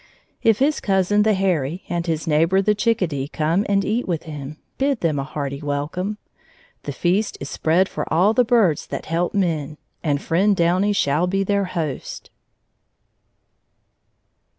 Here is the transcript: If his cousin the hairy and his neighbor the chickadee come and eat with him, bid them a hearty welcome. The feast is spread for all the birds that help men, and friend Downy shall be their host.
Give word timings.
If 0.41 0.57
his 0.57 0.79
cousin 0.79 1.21
the 1.21 1.35
hairy 1.35 1.83
and 1.87 2.07
his 2.07 2.25
neighbor 2.25 2.59
the 2.59 2.73
chickadee 2.73 3.27
come 3.27 3.67
and 3.69 3.85
eat 3.85 4.07
with 4.07 4.23
him, 4.23 4.57
bid 4.79 5.01
them 5.01 5.19
a 5.19 5.23
hearty 5.23 5.61
welcome. 5.61 6.17
The 6.85 6.91
feast 6.91 7.37
is 7.39 7.51
spread 7.51 7.87
for 7.87 8.11
all 8.11 8.33
the 8.33 8.43
birds 8.43 8.87
that 8.87 9.05
help 9.05 9.35
men, 9.35 9.77
and 10.03 10.19
friend 10.19 10.55
Downy 10.55 10.91
shall 10.93 11.27
be 11.27 11.43
their 11.43 11.65
host. 11.65 12.31